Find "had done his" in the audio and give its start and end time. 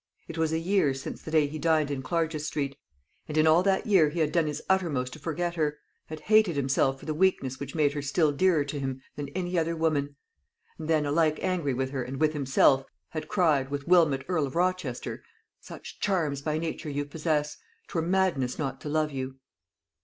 4.19-4.59